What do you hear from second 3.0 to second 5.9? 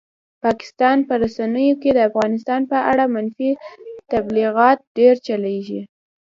منفي تبلیغات ډېر چلېږي.